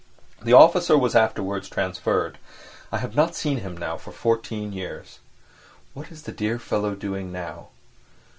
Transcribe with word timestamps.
The 0.41 0.53
officer 0.53 0.97
was 0.97 1.13
afterwards 1.13 1.69
transferred; 1.69 2.39
I 2.91 2.97
have 2.97 3.13
not 3.15 3.35
seen 3.35 3.59
him 3.59 3.77
now 3.77 3.97
for 3.97 4.11
fourteen 4.11 4.73
years. 4.73 5.19
What 5.93 6.11
is 6.11 6.23
the 6.23 6.31
dear 6.31 6.57
fellow 6.57 6.95
doing 6.95 7.31
now? 7.31 7.67